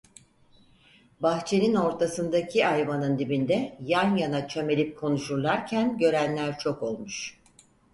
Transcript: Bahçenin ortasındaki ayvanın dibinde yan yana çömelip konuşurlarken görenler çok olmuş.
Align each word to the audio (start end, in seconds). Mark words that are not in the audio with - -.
Bahçenin 1.19 1.75
ortasındaki 1.75 2.67
ayvanın 2.67 3.19
dibinde 3.19 3.77
yan 3.85 4.15
yana 4.15 4.47
çömelip 4.47 4.97
konuşurlarken 4.99 5.97
görenler 5.97 6.59
çok 6.59 6.83
olmuş. 6.83 7.37